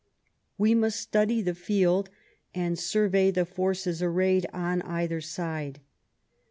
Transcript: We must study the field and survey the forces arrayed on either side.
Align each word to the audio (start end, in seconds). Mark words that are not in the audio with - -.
We 0.57 0.73
must 0.73 0.99
study 0.99 1.43
the 1.43 1.53
field 1.53 2.09
and 2.55 2.79
survey 2.79 3.29
the 3.29 3.45
forces 3.45 4.01
arrayed 4.01 4.47
on 4.51 4.81
either 4.81 5.21
side. 5.21 5.79